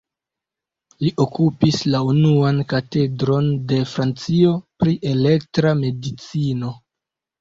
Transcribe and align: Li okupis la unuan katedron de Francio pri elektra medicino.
Li 1.03 1.11
okupis 1.25 1.77
la 1.95 1.99
unuan 2.13 2.61
katedron 2.73 3.51
de 3.73 3.83
Francio 3.93 4.55
pri 4.85 4.97
elektra 5.13 5.75
medicino. 5.83 6.73